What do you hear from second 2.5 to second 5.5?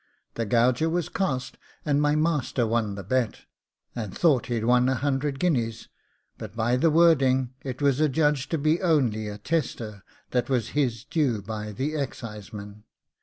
won the bet, and thought he'd won a hundred